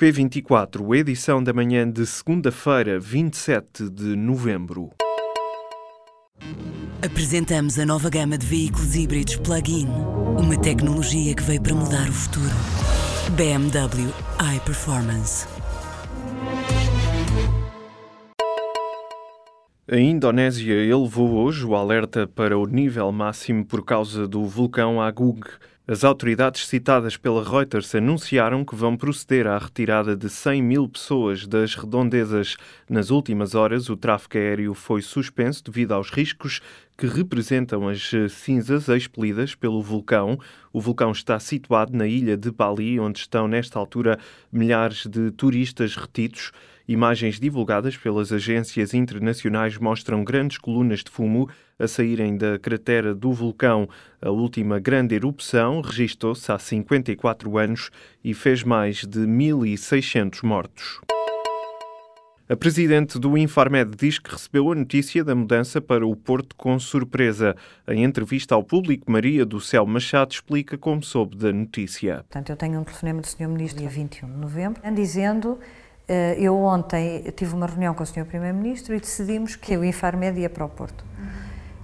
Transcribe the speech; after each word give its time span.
P24, 0.00 0.96
edição 0.96 1.44
da 1.44 1.52
manhã 1.52 1.86
de 1.86 2.06
segunda-feira, 2.06 2.98
27 2.98 3.90
de 3.90 4.16
novembro. 4.16 4.88
Apresentamos 7.04 7.78
a 7.78 7.84
nova 7.84 8.08
gama 8.08 8.38
de 8.38 8.46
veículos 8.46 8.96
híbridos 8.96 9.36
plug-in. 9.36 9.88
Uma 10.38 10.58
tecnologia 10.58 11.34
que 11.34 11.42
veio 11.42 11.60
para 11.60 11.74
mudar 11.74 12.08
o 12.08 12.12
futuro. 12.14 12.48
BMW 13.36 14.10
iPerformance. 14.56 15.46
A 19.86 19.98
Indonésia 19.98 20.82
elevou 20.82 21.44
hoje 21.44 21.66
o 21.66 21.74
alerta 21.74 22.26
para 22.26 22.56
o 22.56 22.64
nível 22.64 23.12
máximo 23.12 23.66
por 23.66 23.84
causa 23.84 24.26
do 24.26 24.46
vulcão 24.46 24.98
Agung. 24.98 25.40
As 25.90 26.04
autoridades 26.04 26.68
citadas 26.68 27.16
pela 27.16 27.42
Reuters 27.42 27.92
anunciaram 27.96 28.64
que 28.64 28.76
vão 28.76 28.96
proceder 28.96 29.48
à 29.48 29.58
retirada 29.58 30.14
de 30.14 30.30
100 30.30 30.62
mil 30.62 30.88
pessoas 30.88 31.48
das 31.48 31.74
redondezas. 31.74 32.56
Nas 32.88 33.10
últimas 33.10 33.56
horas, 33.56 33.90
o 33.90 33.96
tráfego 33.96 34.38
aéreo 34.38 34.72
foi 34.72 35.02
suspenso 35.02 35.64
devido 35.64 35.90
aos 35.90 36.08
riscos 36.08 36.60
que 36.96 37.08
representam 37.08 37.88
as 37.88 38.08
cinzas 38.28 38.86
expelidas 38.86 39.56
pelo 39.56 39.82
vulcão. 39.82 40.38
O 40.72 40.80
vulcão 40.80 41.10
está 41.10 41.40
situado 41.40 41.92
na 41.92 42.06
ilha 42.06 42.36
de 42.36 42.52
Bali, 42.52 43.00
onde 43.00 43.18
estão, 43.18 43.48
nesta 43.48 43.76
altura, 43.76 44.16
milhares 44.52 45.06
de 45.06 45.32
turistas 45.32 45.96
retidos. 45.96 46.52
Imagens 46.90 47.38
divulgadas 47.38 47.96
pelas 47.96 48.32
agências 48.32 48.94
internacionais 48.94 49.78
mostram 49.78 50.24
grandes 50.24 50.58
colunas 50.58 51.04
de 51.04 51.10
fumo 51.12 51.48
a 51.78 51.86
saírem 51.86 52.36
da 52.36 52.58
cratera 52.58 53.14
do 53.14 53.32
vulcão. 53.32 53.88
A 54.20 54.30
última 54.30 54.80
grande 54.80 55.14
erupção 55.14 55.82
registou-se 55.82 56.50
há 56.50 56.58
54 56.58 57.56
anos 57.58 57.90
e 58.24 58.34
fez 58.34 58.64
mais 58.64 59.04
de 59.04 59.20
1.600 59.20 60.42
mortos. 60.42 61.00
A 62.48 62.56
presidente 62.56 63.20
do 63.20 63.38
Infarmed 63.38 63.96
diz 63.96 64.18
que 64.18 64.32
recebeu 64.32 64.72
a 64.72 64.74
notícia 64.74 65.22
da 65.22 65.36
mudança 65.36 65.80
para 65.80 66.04
o 66.04 66.16
Porto 66.16 66.56
com 66.56 66.76
surpresa. 66.80 67.54
Em 67.86 68.02
entrevista 68.02 68.56
ao 68.56 68.64
público, 68.64 69.08
Maria 69.08 69.46
do 69.46 69.60
Céu 69.60 69.86
Machado 69.86 70.32
explica 70.32 70.76
como 70.76 71.04
soube 71.04 71.36
da 71.36 71.52
notícia. 71.52 72.24
Portanto, 72.28 72.50
eu 72.50 72.56
tenho 72.56 72.80
um 72.80 72.82
telefonema 72.82 73.20
do 73.20 73.28
Sr. 73.28 73.46
Ministro 73.46 73.78
dia 73.78 73.88
21 73.88 74.28
de 74.28 74.36
novembro, 74.38 74.82
dizendo 74.92 75.60
eu 76.38 76.56
ontem 76.56 77.22
tive 77.36 77.54
uma 77.54 77.66
reunião 77.66 77.94
com 77.94 78.02
o 78.02 78.06
Sr. 78.06 78.24
Primeiro-Ministro 78.24 78.94
e 78.94 79.00
decidimos 79.00 79.54
que 79.54 79.76
o 79.76 79.84
Infarmed 79.84 80.40
ia 80.40 80.50
para 80.50 80.64
o 80.64 80.68
Porto. 80.68 81.04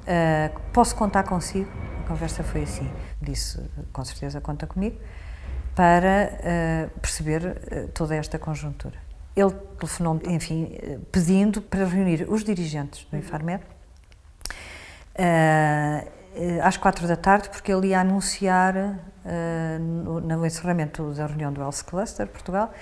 Uh, 0.07 0.61
posso 0.73 0.95
contar 0.95 1.25
consigo? 1.25 1.69
A 2.05 2.09
conversa 2.09 2.45
foi 2.45 2.63
assim. 2.63 2.89
Disse, 3.21 3.61
com 3.93 4.05
certeza, 4.05 4.41
conta 4.41 4.67
comigo, 4.67 4.97
para 5.75 6.31
uh, 6.31 7.01
perceber 7.01 7.43
uh, 7.45 7.89
toda 7.89 8.15
esta 8.15 8.39
conjuntura. 8.39 8.95
Ele 9.35 9.51
telefonou 9.79 10.21
enfim, 10.29 10.79
pedindo 11.13 11.61
para 11.61 11.85
reunir 11.85 12.25
os 12.29 12.43
dirigentes 12.43 13.05
do 13.11 13.19
Infarmed 13.19 13.63
às 16.63 16.79
quatro 16.79 17.07
da 17.07 17.17
tarde, 17.17 17.51
porque 17.51 17.71
ele 17.71 17.89
ia 17.89 18.01
anunciar 18.01 18.75
no, 19.79 20.21
no 20.21 20.47
encerramento 20.47 21.13
da 21.13 21.27
reunião 21.27 21.53
do 21.53 21.61
Health 21.61 21.85
Cluster 21.87 22.27
Portugal 22.27 22.73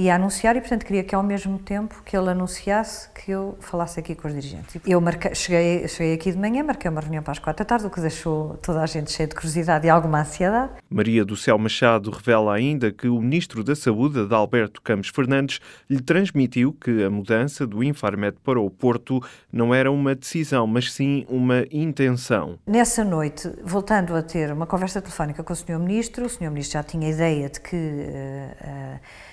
ia 0.00 0.14
anunciar 0.14 0.56
e, 0.56 0.60
portanto, 0.60 0.84
queria 0.84 1.04
que 1.04 1.14
ao 1.14 1.22
mesmo 1.22 1.58
tempo 1.58 2.02
que 2.04 2.16
ele 2.16 2.30
anunciasse, 2.30 3.10
que 3.10 3.30
eu 3.30 3.56
falasse 3.60 4.00
aqui 4.00 4.14
com 4.14 4.28
os 4.28 4.34
dirigentes. 4.34 4.80
Eu 4.86 5.00
marquei, 5.00 5.34
cheguei, 5.34 5.86
cheguei 5.88 6.14
aqui 6.14 6.32
de 6.32 6.38
manhã, 6.38 6.62
marquei 6.62 6.90
uma 6.90 7.00
reunião 7.00 7.22
para 7.22 7.32
as 7.32 7.38
quatro 7.38 7.64
da 7.64 7.68
tarde, 7.68 7.86
o 7.86 7.90
que 7.90 8.00
deixou 8.00 8.56
toda 8.62 8.82
a 8.82 8.86
gente 8.86 9.10
cheia 9.12 9.26
de 9.26 9.34
curiosidade 9.34 9.86
e 9.86 9.90
alguma 9.90 10.20
ansiedade. 10.20 10.72
Maria 10.88 11.24
do 11.24 11.36
Céu 11.36 11.58
Machado 11.58 12.10
revela 12.10 12.54
ainda 12.54 12.90
que 12.90 13.08
o 13.08 13.20
Ministro 13.20 13.62
da 13.62 13.76
Saúde, 13.76 14.20
Adalberto 14.20 14.80
Campos 14.80 15.10
Fernandes, 15.10 15.60
lhe 15.88 16.00
transmitiu 16.00 16.72
que 16.72 17.04
a 17.04 17.10
mudança 17.10 17.66
do 17.66 17.84
Infarmed 17.84 18.38
para 18.42 18.58
o 18.58 18.70
Porto 18.70 19.20
não 19.52 19.74
era 19.74 19.90
uma 19.90 20.14
decisão, 20.14 20.66
mas 20.66 20.92
sim 20.92 21.26
uma 21.28 21.64
intenção. 21.70 22.58
Nessa 22.66 23.04
noite, 23.04 23.52
voltando 23.62 24.16
a 24.16 24.22
ter 24.22 24.50
uma 24.50 24.66
conversa 24.66 25.02
telefónica 25.02 25.44
com 25.44 25.52
o 25.52 25.56
Sr. 25.56 25.78
Ministro, 25.78 26.24
o 26.24 26.28
Sr. 26.28 26.50
Ministro 26.50 26.74
já 26.74 26.82
tinha 26.82 27.10
ideia 27.10 27.50
de 27.50 27.60
que... 27.60 27.76
Uh, 27.76 28.96
uh, 28.96 29.30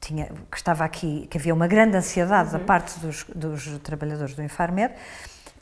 tinha, 0.00 0.26
que 0.50 0.56
estava 0.56 0.84
aqui, 0.84 1.26
que 1.30 1.38
havia 1.38 1.54
uma 1.54 1.66
grande 1.66 1.96
ansiedade 1.96 2.52
uhum. 2.52 2.58
da 2.58 2.64
parte 2.64 2.98
dos, 3.00 3.24
dos 3.34 3.78
trabalhadores 3.78 4.34
do 4.34 4.42
Infarmed, 4.42 4.94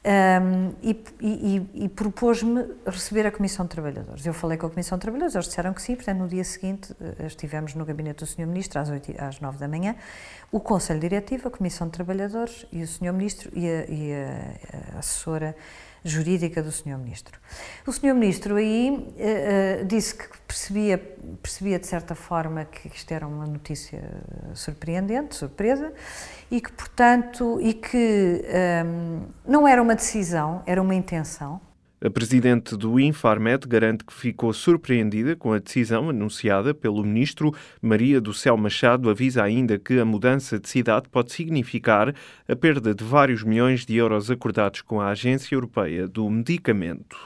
um, 0.08 0.72
e, 0.82 1.04
e, 1.20 1.84
e 1.84 1.88
propôs-me 1.88 2.64
receber 2.86 3.26
a 3.26 3.32
Comissão 3.32 3.66
de 3.66 3.70
Trabalhadores. 3.70 4.24
Eu 4.24 4.32
falei 4.32 4.56
com 4.56 4.66
a 4.66 4.70
Comissão 4.70 4.96
de 4.96 5.02
Trabalhadores, 5.02 5.34
eles 5.34 5.48
disseram 5.48 5.74
que 5.74 5.82
sim, 5.82 5.96
portanto, 5.96 6.18
no 6.18 6.28
dia 6.28 6.44
seguinte 6.44 6.94
eh, 7.00 7.26
estivemos 7.26 7.74
no 7.74 7.84
gabinete 7.84 8.20
do 8.20 8.26
Sr. 8.26 8.46
Ministro, 8.46 8.80
às, 8.80 8.88
8, 8.88 9.14
às 9.18 9.40
9 9.40 9.58
da 9.58 9.66
manhã, 9.66 9.96
o 10.52 10.60
Conselho 10.60 11.00
Diretivo, 11.00 11.48
a 11.48 11.50
Comissão 11.50 11.88
de 11.88 11.92
Trabalhadores 11.92 12.64
e 12.72 12.82
o 12.82 12.86
Sr. 12.86 13.12
Ministro 13.12 13.50
e 13.52 13.66
a, 13.66 13.84
e 13.86 14.14
a, 14.14 14.96
a 14.96 14.98
assessora 15.00 15.54
jurídica 16.04 16.62
do 16.62 16.70
Sr. 16.70 16.96
Ministro. 16.96 17.38
O 17.86 17.92
Sr. 17.92 18.14
Ministro 18.14 18.56
aí 18.56 18.90
uh, 18.90 19.84
disse 19.84 20.14
que 20.14 20.26
percebia, 20.46 20.98
percebia 21.42 21.78
de 21.78 21.86
certa 21.86 22.14
forma 22.14 22.64
que 22.64 22.88
isto 22.88 23.12
era 23.12 23.26
uma 23.26 23.46
notícia 23.46 24.02
surpreendente, 24.54 25.34
surpresa, 25.34 25.92
e 26.50 26.60
que, 26.60 26.72
portanto, 26.72 27.58
e 27.60 27.74
que 27.74 28.42
um, 28.44 28.48
ehm, 28.48 29.22
não 29.46 29.68
era 29.68 29.82
uma 29.82 29.94
decisão, 29.94 30.62
era 30.64 30.80
uma 30.80 30.94
intenção, 30.94 31.60
a 32.00 32.08
presidente 32.08 32.76
do 32.76 32.98
Infarmed 33.00 33.66
garante 33.66 34.04
que 34.04 34.12
ficou 34.12 34.52
surpreendida 34.52 35.34
com 35.34 35.52
a 35.52 35.58
decisão 35.58 36.10
anunciada 36.10 36.72
pelo 36.72 37.02
ministro. 37.02 37.52
Maria 37.82 38.20
do 38.20 38.32
Céu 38.32 38.56
Machado 38.56 39.10
avisa 39.10 39.42
ainda 39.42 39.78
que 39.78 39.98
a 39.98 40.04
mudança 40.04 40.58
de 40.58 40.68
cidade 40.68 41.08
pode 41.08 41.32
significar 41.32 42.14
a 42.48 42.56
perda 42.56 42.94
de 42.94 43.02
vários 43.02 43.42
milhões 43.42 43.84
de 43.84 43.96
euros 43.96 44.30
acordados 44.30 44.82
com 44.82 45.00
a 45.00 45.08
Agência 45.08 45.54
Europeia 45.54 46.06
do 46.06 46.28
Medicamento. 46.30 47.16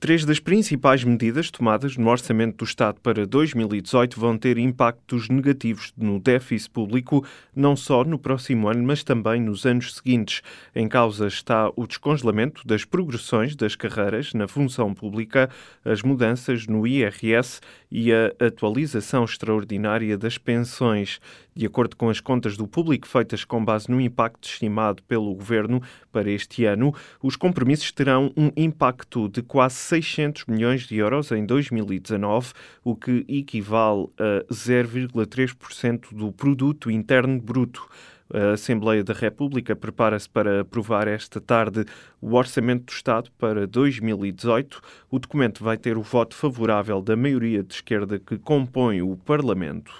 Três 0.00 0.24
das 0.24 0.38
principais 0.38 1.02
medidas 1.02 1.50
tomadas 1.50 1.96
no 1.96 2.08
Orçamento 2.08 2.58
do 2.58 2.64
Estado 2.64 3.00
para 3.00 3.26
2018 3.26 4.18
vão 4.18 4.38
ter 4.38 4.56
impactos 4.56 5.28
negativos 5.28 5.92
no 5.96 6.20
déficit 6.20 6.70
público, 6.70 7.26
não 7.54 7.74
só 7.74 8.04
no 8.04 8.16
próximo 8.16 8.68
ano, 8.68 8.84
mas 8.84 9.02
também 9.02 9.40
nos 9.42 9.66
anos 9.66 9.96
seguintes. 9.96 10.40
Em 10.72 10.86
causa 10.86 11.26
está 11.26 11.72
o 11.74 11.84
descongelamento 11.84 12.64
das 12.64 12.84
progressões 12.84 13.56
das 13.56 13.74
carreiras 13.74 14.32
na 14.34 14.46
função 14.46 14.94
pública, 14.94 15.50
as 15.84 16.00
mudanças 16.00 16.68
no 16.68 16.86
IRS 16.86 17.60
e 17.90 18.12
a 18.12 18.32
atualização 18.38 19.24
extraordinária 19.24 20.16
das 20.16 20.38
pensões. 20.38 21.18
De 21.56 21.66
acordo 21.66 21.96
com 21.96 22.08
as 22.08 22.20
contas 22.20 22.56
do 22.56 22.68
público 22.68 23.08
feitas 23.08 23.44
com 23.44 23.64
base 23.64 23.90
no 23.90 24.00
impacto 24.00 24.48
estimado 24.48 25.02
pelo 25.02 25.34
Governo 25.34 25.82
para 26.12 26.30
este 26.30 26.64
ano, 26.64 26.94
os 27.20 27.34
compromissos 27.34 27.90
terão 27.90 28.32
um 28.36 28.52
impacto 28.56 29.28
de 29.28 29.42
quase 29.42 29.74
600 29.88 30.44
milhões 30.46 30.82
de 30.82 30.96
euros 30.96 31.32
em 31.32 31.46
2019, 31.46 32.52
o 32.84 32.94
que 32.94 33.24
equivale 33.26 34.08
a 34.18 34.44
0,3% 34.52 36.12
do 36.12 36.30
produto 36.30 36.90
interno 36.90 37.40
bruto. 37.40 37.88
A 38.30 38.52
Assembleia 38.52 39.02
da 39.02 39.14
República 39.14 39.74
prepara-se 39.74 40.28
para 40.28 40.60
aprovar 40.60 41.08
esta 41.08 41.40
tarde 41.40 41.86
o 42.20 42.34
Orçamento 42.34 42.84
do 42.84 42.92
Estado 42.92 43.30
para 43.38 43.66
2018. 43.66 44.82
O 45.10 45.18
documento 45.18 45.64
vai 45.64 45.78
ter 45.78 45.96
o 45.96 46.02
voto 46.02 46.36
favorável 46.36 47.00
da 47.00 47.16
maioria 47.16 47.62
de 47.62 47.72
esquerda 47.72 48.18
que 48.18 48.36
compõe 48.36 49.00
o 49.00 49.16
Parlamento. 49.16 49.90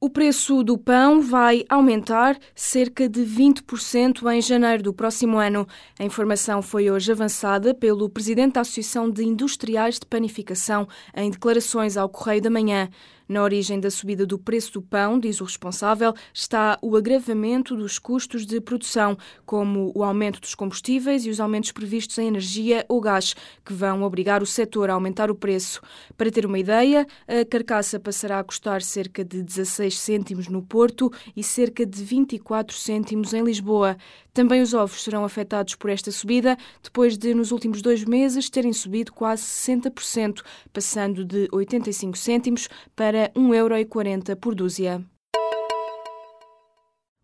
O 0.00 0.08
preço 0.08 0.62
do 0.62 0.78
pão 0.78 1.20
vai 1.20 1.64
aumentar 1.68 2.38
cerca 2.54 3.08
de 3.08 3.22
20% 3.22 4.32
em 4.32 4.40
janeiro 4.40 4.80
do 4.80 4.94
próximo 4.94 5.38
ano. 5.38 5.66
A 5.98 6.04
informação 6.04 6.62
foi 6.62 6.88
hoje 6.88 7.10
avançada 7.10 7.74
pelo 7.74 8.08
presidente 8.08 8.52
da 8.52 8.60
Associação 8.60 9.10
de 9.10 9.24
Industriais 9.24 9.98
de 9.98 10.06
Panificação 10.06 10.86
em 11.16 11.32
declarações 11.32 11.96
ao 11.96 12.08
Correio 12.08 12.40
da 12.40 12.48
Manhã. 12.48 12.88
Na 13.28 13.42
origem 13.42 13.78
da 13.78 13.90
subida 13.90 14.24
do 14.24 14.38
preço 14.38 14.72
do 14.72 14.80
pão, 14.80 15.20
diz 15.20 15.38
o 15.42 15.44
responsável, 15.44 16.14
está 16.32 16.78
o 16.80 16.96
agravamento 16.96 17.76
dos 17.76 17.98
custos 17.98 18.46
de 18.46 18.58
produção, 18.58 19.18
como 19.44 19.92
o 19.94 20.02
aumento 20.02 20.40
dos 20.40 20.54
combustíveis 20.54 21.26
e 21.26 21.30
os 21.30 21.38
aumentos 21.38 21.70
previstos 21.70 22.16
em 22.16 22.28
energia 22.28 22.86
ou 22.88 23.02
gás, 23.02 23.34
que 23.62 23.74
vão 23.74 24.02
obrigar 24.02 24.42
o 24.42 24.46
setor 24.46 24.88
a 24.88 24.94
aumentar 24.94 25.30
o 25.30 25.34
preço. 25.34 25.82
Para 26.16 26.30
ter 26.30 26.46
uma 26.46 26.58
ideia, 26.58 27.06
a 27.26 27.44
carcaça 27.44 28.00
passará 28.00 28.38
a 28.38 28.44
custar 28.44 28.80
cerca 28.80 29.22
de 29.22 29.42
16 29.42 29.98
cêntimos 29.98 30.48
no 30.48 30.62
Porto 30.62 31.12
e 31.36 31.44
cerca 31.44 31.84
de 31.84 32.02
24 32.02 32.74
cêntimos 32.74 33.34
em 33.34 33.44
Lisboa. 33.44 33.98
Também 34.38 34.62
os 34.62 34.72
ovos 34.72 35.02
serão 35.02 35.24
afetados 35.24 35.74
por 35.74 35.90
esta 35.90 36.12
subida, 36.12 36.56
depois 36.80 37.18
de, 37.18 37.34
nos 37.34 37.50
últimos 37.50 37.82
dois 37.82 38.04
meses, 38.04 38.48
terem 38.48 38.72
subido 38.72 39.12
quase 39.12 39.42
60%, 39.42 40.44
passando 40.72 41.24
de 41.24 41.48
85 41.50 42.16
cêntimos 42.16 42.68
para 42.94 43.32
1,40€ 43.34 44.36
por 44.36 44.54
dúzia. 44.54 45.04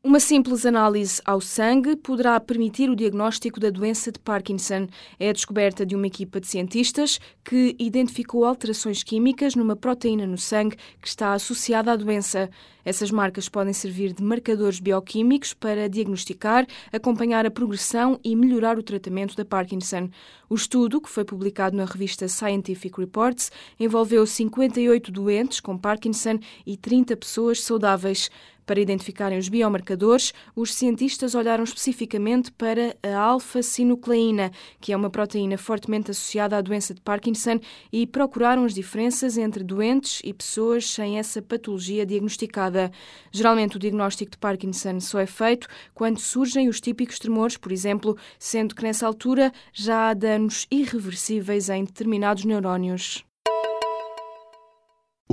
Uma 0.06 0.20
simples 0.20 0.66
análise 0.66 1.18
ao 1.24 1.40
sangue 1.40 1.96
poderá 1.96 2.38
permitir 2.38 2.90
o 2.90 2.94
diagnóstico 2.94 3.58
da 3.58 3.70
doença 3.70 4.12
de 4.12 4.18
Parkinson. 4.18 4.86
É 5.18 5.30
a 5.30 5.32
descoberta 5.32 5.86
de 5.86 5.96
uma 5.96 6.06
equipa 6.06 6.38
de 6.38 6.46
cientistas 6.46 7.18
que 7.42 7.74
identificou 7.78 8.44
alterações 8.44 9.02
químicas 9.02 9.54
numa 9.54 9.74
proteína 9.74 10.26
no 10.26 10.36
sangue 10.36 10.76
que 11.00 11.08
está 11.08 11.32
associada 11.32 11.90
à 11.90 11.96
doença. 11.96 12.50
Essas 12.84 13.10
marcas 13.10 13.48
podem 13.48 13.72
servir 13.72 14.12
de 14.12 14.22
marcadores 14.22 14.78
bioquímicos 14.78 15.54
para 15.54 15.88
diagnosticar, 15.88 16.66
acompanhar 16.92 17.46
a 17.46 17.50
progressão 17.50 18.20
e 18.22 18.36
melhorar 18.36 18.78
o 18.78 18.82
tratamento 18.82 19.34
da 19.34 19.44
Parkinson. 19.44 20.10
O 20.50 20.54
estudo, 20.54 21.00
que 21.00 21.08
foi 21.08 21.24
publicado 21.24 21.76
na 21.76 21.86
revista 21.86 22.28
Scientific 22.28 23.00
Reports, 23.00 23.50
envolveu 23.80 24.26
58 24.26 25.10
doentes 25.10 25.60
com 25.60 25.78
Parkinson 25.78 26.38
e 26.66 26.76
30 26.76 27.16
pessoas 27.16 27.62
saudáveis. 27.62 28.30
Para 28.66 28.80
identificarem 28.80 29.38
os 29.38 29.48
biomarcadores, 29.48 30.32
os 30.56 30.74
cientistas 30.74 31.34
olharam 31.34 31.64
especificamente 31.64 32.50
para 32.50 32.96
a 33.02 33.18
alfa-sinucleína, 33.18 34.50
que 34.80 34.92
é 34.92 34.96
uma 34.96 35.10
proteína 35.10 35.58
fortemente 35.58 36.10
associada 36.10 36.56
à 36.56 36.60
doença 36.62 36.94
de 36.94 37.00
Parkinson, 37.00 37.60
e 37.92 38.06
procuraram 38.06 38.64
as 38.64 38.72
diferenças 38.72 39.36
entre 39.36 39.62
doentes 39.62 40.20
e 40.24 40.32
pessoas 40.32 40.88
sem 40.88 41.18
essa 41.18 41.42
patologia 41.42 42.06
diagnosticada. 42.06 42.90
Geralmente, 43.30 43.76
o 43.76 43.78
diagnóstico 43.78 44.30
de 44.30 44.38
Parkinson 44.38 44.98
só 44.98 45.18
é 45.18 45.26
feito 45.26 45.68
quando 45.92 46.18
surgem 46.18 46.68
os 46.68 46.80
típicos 46.80 47.18
tremores, 47.18 47.56
por 47.58 47.70
exemplo, 47.70 48.16
sendo 48.38 48.74
que 48.74 48.82
nessa 48.82 49.06
altura 49.06 49.52
já 49.72 50.08
há 50.08 50.14
danos 50.14 50.66
irreversíveis 50.70 51.68
em 51.68 51.84
determinados 51.84 52.44
neurónios. 52.44 53.24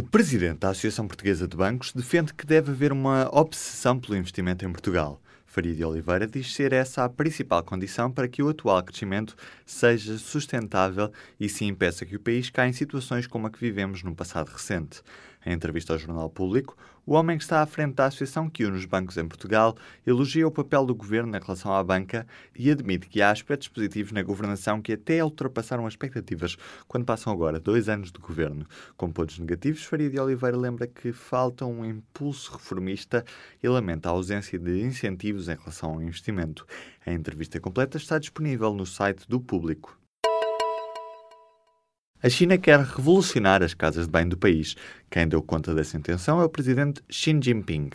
O 0.02 0.04
presidente 0.04 0.58
da 0.58 0.70
Associação 0.72 1.08
Portuguesa 1.08 1.48
de 1.48 1.56
Bancos 1.56 1.94
defende 1.94 2.34
que 2.34 2.44
deve 2.44 2.72
haver 2.72 2.92
uma 2.92 3.30
obsessão 3.32 4.00
pelo 4.00 4.18
investimento 4.18 4.66
em 4.66 4.72
Portugal. 4.72 5.22
Faria 5.46 5.76
de 5.76 5.86
Oliveira 5.86 6.26
diz 6.26 6.56
ser 6.56 6.74
essa 6.74 7.06
a 7.06 7.10
principal 7.10 7.64
condição 7.64 8.12
para 8.12 8.28
que 8.28 8.42
o 8.42 8.50
atual 8.50 8.82
crescimento 8.82 9.36
seja 9.64 10.18
sustentável 10.18 11.12
e 11.40 11.48
se 11.48 11.66
impeça 11.66 12.04
que 12.04 12.16
o 12.16 12.20
país 12.20 12.50
caia 12.50 12.70
em 12.70 12.74
situações 12.74 13.28
como 13.28 13.46
a 13.46 13.52
que 13.52 13.60
vivemos 13.60 14.02
no 14.02 14.16
passado 14.16 14.50
recente. 14.50 15.04
Em 15.46 15.54
entrevista 15.54 15.94
ao 15.94 16.00
Jornal 16.00 16.30
Público, 16.30 16.78
o 17.04 17.14
homem 17.14 17.36
que 17.36 17.44
está 17.44 17.62
à 17.62 17.66
frente 17.66 17.96
da 17.96 18.06
associação 18.06 18.48
que 18.48 18.64
une 18.64 18.78
os 18.78 18.86
bancos 18.86 19.18
em 19.18 19.28
Portugal 19.28 19.76
elogia 20.06 20.48
o 20.48 20.52
papel 20.52 20.86
do 20.86 20.94
governo 20.94 21.32
na 21.32 21.40
relação 21.40 21.74
à 21.74 21.84
banca 21.84 22.28
e 22.56 22.70
admite 22.70 23.08
que 23.08 23.24
há 23.24 23.32
aspectos 23.32 23.68
positivos 23.68 24.12
na 24.12 24.22
governação 24.22 24.80
que 24.80 24.94
até 24.94 25.24
ultrapassaram 25.24 25.88
as 25.88 25.94
expectativas 25.94 26.56
quando 26.88 27.06
passam 27.06 27.34
agora 27.34 27.60
dois 27.60 27.90
anos 27.90 28.12
de 28.12 28.20
governo. 28.20 28.68
Com 28.96 29.12
pontos 29.12 29.40
negativos, 29.40 29.84
Faria 29.84 30.10
de 30.12 30.20
Oliveira 30.20 30.58
lembra 30.58 30.86
que 30.86 31.12
falta 31.12 31.66
um 31.66 31.84
impulso 31.84 32.54
reformista 32.54 33.26
e 33.64 33.68
lamenta 33.68 34.10
a 34.10 34.12
ausência 34.12 34.60
de 34.60 34.82
incentivos 34.82 35.50
em 35.50 35.56
relação 35.56 35.94
ao 35.94 36.02
investimento. 36.04 36.68
A 37.04 37.12
entrevista 37.12 37.60
completa 37.60 37.98
está 37.98 38.20
disponível 38.20 38.74
no 38.76 38.86
site 38.86 39.28
do 39.28 39.40
Público. 39.40 40.01
A 42.24 42.30
China 42.30 42.56
quer 42.56 42.80
revolucionar 42.80 43.64
as 43.64 43.74
casas 43.74 44.06
de 44.06 44.12
banho 44.12 44.30
do 44.30 44.38
país. 44.38 44.76
Quem 45.10 45.28
deu 45.28 45.42
conta 45.42 45.74
dessa 45.74 45.98
intenção 45.98 46.40
é 46.40 46.46
o 46.46 46.50
presidente 46.50 47.02
Xi 47.10 47.36
Jinping. 47.42 47.90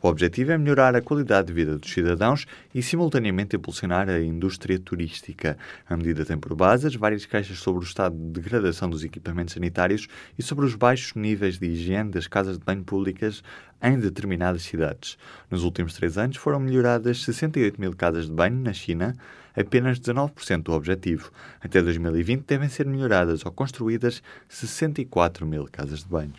O 0.00 0.08
objetivo 0.08 0.52
é 0.52 0.58
melhorar 0.58 0.94
a 0.94 1.02
qualidade 1.02 1.48
de 1.48 1.52
vida 1.52 1.76
dos 1.76 1.90
cidadãos 1.90 2.46
e, 2.72 2.80
simultaneamente, 2.80 3.56
impulsionar 3.56 4.08
a 4.08 4.20
indústria 4.20 4.78
turística. 4.78 5.58
A 5.88 5.96
medida 5.96 6.24
tem 6.24 6.38
por 6.38 6.54
base 6.54 6.86
as 6.86 6.94
várias 6.94 7.26
queixas 7.26 7.58
sobre 7.58 7.84
o 7.84 7.86
estado 7.86 8.14
de 8.14 8.40
degradação 8.40 8.88
dos 8.88 9.02
equipamentos 9.02 9.54
sanitários 9.54 10.06
e 10.38 10.42
sobre 10.42 10.64
os 10.66 10.76
baixos 10.76 11.14
níveis 11.14 11.58
de 11.58 11.66
higiene 11.66 12.10
das 12.10 12.28
casas 12.28 12.58
de 12.58 12.64
banho 12.64 12.84
públicas 12.84 13.42
em 13.82 13.98
determinadas 13.98 14.62
cidades. 14.62 15.18
Nos 15.50 15.64
últimos 15.64 15.94
três 15.94 16.16
anos 16.16 16.36
foram 16.36 16.60
melhoradas 16.60 17.24
68 17.24 17.80
mil 17.80 17.92
casas 17.94 18.26
de 18.26 18.32
banho 18.32 18.60
na 18.60 18.72
China, 18.72 19.16
apenas 19.56 19.98
19% 19.98 20.62
do 20.62 20.72
objetivo. 20.72 21.32
Até 21.60 21.82
2020 21.82 22.44
devem 22.46 22.68
ser 22.68 22.86
melhoradas 22.86 23.44
ou 23.44 23.50
construídas 23.50 24.22
64 24.48 25.44
mil 25.44 25.66
casas 25.70 26.04
de 26.04 26.08
banho. 26.08 26.34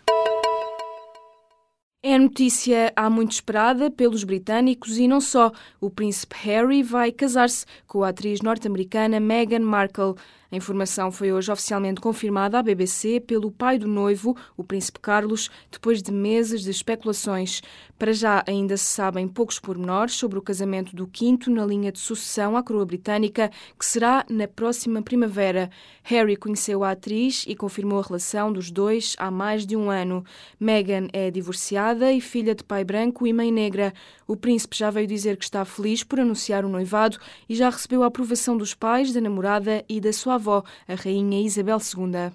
É 2.02 2.18
notícia 2.18 2.94
há 2.96 3.10
muito 3.10 3.34
esperada 3.34 3.92
pelos 3.92 4.24
britânicos 4.24 4.98
e 4.98 5.06
não 5.06 5.20
só. 5.20 5.52
O 5.82 5.90
príncipe 5.90 6.34
Harry 6.44 6.82
vai 6.82 7.12
casar-se 7.12 7.66
com 7.86 8.06
a 8.06 8.08
atriz 8.08 8.40
norte-americana 8.42 9.20
Meghan 9.20 9.60
Markle. 9.60 10.16
A 10.52 10.56
informação 10.56 11.12
foi 11.12 11.32
hoje 11.32 11.52
oficialmente 11.52 12.02
confirmada 12.02 12.58
à 12.58 12.64
BBC 12.64 13.20
pelo 13.20 13.52
pai 13.52 13.78
do 13.78 13.88
noivo, 13.88 14.36
o 14.58 14.64
Príncipe 14.64 15.00
Carlos, 15.00 15.48
depois 15.70 16.02
de 16.02 16.12
meses 16.12 16.64
de 16.64 16.72
especulações. 16.72 17.62
Para 18.00 18.12
já 18.14 18.44
ainda 18.48 18.76
se 18.76 18.86
sabem 18.86 19.28
poucos 19.28 19.60
pormenores 19.60 20.16
sobre 20.16 20.40
o 20.40 20.42
casamento 20.42 20.96
do 20.96 21.06
quinto 21.06 21.52
na 21.52 21.64
linha 21.64 21.92
de 21.92 22.00
sucessão 22.00 22.58
à 22.58 22.64
coroa 22.64 22.86
britânica, 22.86 23.52
que 23.78 23.86
será 23.86 24.26
na 24.28 24.48
próxima 24.48 25.04
primavera. 25.04 25.70
Harry 26.02 26.36
conheceu 26.36 26.84
a 26.84 26.92
atriz 26.92 27.46
e 27.48 27.56
confirmou 27.56 28.00
a 28.00 28.04
relação 28.04 28.52
dos 28.52 28.72
dois 28.72 29.16
há 29.20 29.30
mais 29.30 29.68
de 29.68 29.76
um 29.76 29.92
ano. 29.92 30.26
Meghan 30.60 31.10
é 31.14 31.30
divorciada 31.30 32.12
e 32.12 32.20
filha 32.20 32.56
de 32.56 32.64
pai 32.64 32.84
branco 32.84 33.28
e 33.28 33.34
mãe 33.34 33.52
negra. 33.52 33.94
O 34.26 34.36
príncipe 34.36 34.78
já 34.78 34.90
veio 34.90 35.06
dizer 35.06 35.38
que 35.38 35.44
está 35.44 35.64
feliz 35.64 36.04
por 36.04 36.20
anunciar 36.20 36.66
o 36.66 36.70
noivado 36.70 37.20
e 37.48 37.54
já 37.54 37.70
recebeu 37.70 38.02
a 38.02 38.08
aprovação 38.08 38.58
dos 38.58 38.74
pais, 38.74 39.14
da 39.14 39.22
namorada 39.22 39.84
e 39.88 40.00
da 40.02 40.12
sua 40.12 40.39
avó, 40.40 40.64
a 40.88 40.96
Rainha 40.96 41.42
Isabel 41.42 41.78
II. 41.78 42.32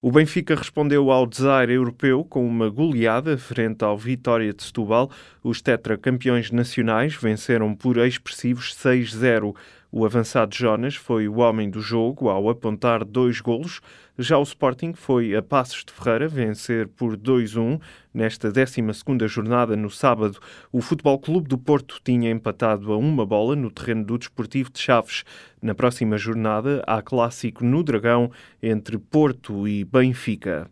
O 0.00 0.12
Benfica 0.12 0.54
respondeu 0.54 1.10
ao 1.10 1.26
desaire 1.26 1.72
europeu 1.72 2.24
com 2.24 2.46
uma 2.46 2.70
goleada 2.70 3.36
frente 3.36 3.84
ao 3.84 3.98
Vitória 3.98 4.54
de 4.54 4.62
Setúbal. 4.62 5.10
Os 5.42 5.60
tetracampeões 5.60 6.52
nacionais 6.52 7.16
venceram 7.16 7.74
por 7.74 7.96
expressivos 7.98 8.76
6-0. 8.76 9.56
O 9.90 10.04
avançado 10.06 10.54
Jonas 10.54 10.94
foi 10.94 11.26
o 11.26 11.38
homem 11.38 11.68
do 11.68 11.80
jogo 11.80 12.28
ao 12.28 12.48
apontar 12.48 13.04
dois 13.04 13.40
golos. 13.40 13.80
Já 14.20 14.36
o 14.36 14.42
Sporting 14.42 14.94
foi 14.94 15.36
a 15.36 15.40
Passos 15.40 15.84
de 15.84 15.92
Ferreira 15.92 16.26
vencer 16.26 16.88
por 16.88 17.16
2-1 17.16 17.80
nesta 18.12 18.50
12 18.50 18.82
jornada 19.28 19.76
no 19.76 19.88
sábado. 19.88 20.40
O 20.72 20.80
Futebol 20.80 21.20
Clube 21.20 21.46
do 21.46 21.56
Porto 21.56 22.00
tinha 22.02 22.28
empatado 22.28 22.92
a 22.92 22.96
uma 22.96 23.24
bola 23.24 23.54
no 23.54 23.70
terreno 23.70 24.04
do 24.04 24.18
Desportivo 24.18 24.72
de 24.72 24.80
Chaves. 24.80 25.22
Na 25.62 25.72
próxima 25.72 26.18
jornada 26.18 26.82
há 26.84 27.00
clássico 27.00 27.64
no 27.64 27.84
Dragão 27.84 28.28
entre 28.60 28.98
Porto 28.98 29.68
e 29.68 29.84
Benfica. 29.84 30.68